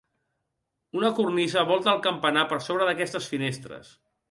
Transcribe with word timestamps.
Una 1.01 1.11
cornisa 1.19 1.65
volta 1.73 1.93
el 1.93 2.03
campanar 2.09 2.47
per 2.55 2.59
sobre 2.71 2.91
d'aquestes 2.91 3.31
finestres. 3.37 3.97